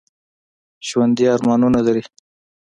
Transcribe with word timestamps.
ژوندي 0.87 1.25
ارمانونه 1.35 1.79
لري 1.87 2.03